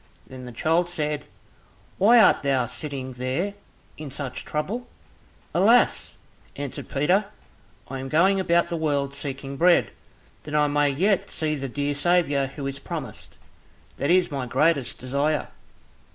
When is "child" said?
0.51-0.89